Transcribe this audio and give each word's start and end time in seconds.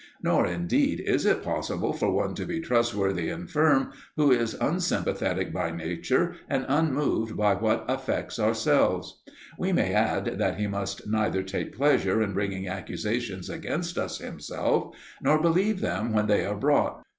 Nor, 0.23 0.47
indeed, 0.47 0.99
is 0.99 1.27
it 1.27 1.43
possible 1.43 1.93
for 1.93 2.11
one 2.11 2.33
to 2.33 2.43
be 2.47 2.59
trustworthy 2.59 3.29
and 3.29 3.47
firm 3.47 3.91
who 4.15 4.31
is 4.31 4.55
unsympathetic 4.59 5.53
by 5.53 5.69
nature 5.69 6.33
and 6.49 6.65
unmoved 6.67 7.37
by 7.37 7.53
what 7.53 7.85
affects 7.87 8.39
ourselves. 8.39 9.21
We 9.59 9.71
may 9.73 9.93
add, 9.93 10.39
that 10.39 10.57
he 10.59 10.65
must 10.65 11.07
neither 11.07 11.43
take 11.43 11.77
pleasure 11.77 12.19
in 12.19 12.33
bringing 12.33 12.67
accusations 12.67 13.47
against 13.47 13.95
us 13.99 14.17
himself, 14.17 14.95
nor 15.21 15.39
believe 15.39 15.81
them 15.81 16.13
when 16.13 16.25
they 16.25 16.47
are 16.47 16.57
brought. 16.57 17.05